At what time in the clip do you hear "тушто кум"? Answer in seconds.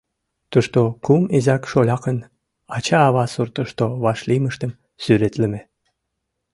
0.51-1.23